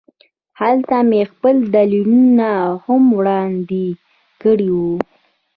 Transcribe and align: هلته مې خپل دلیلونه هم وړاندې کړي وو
هلته 0.59 0.95
مې 1.09 1.21
خپل 1.31 1.55
دلیلونه 1.75 2.49
هم 2.85 3.03
وړاندې 3.17 3.85
کړي 4.41 4.69
وو 4.77 4.95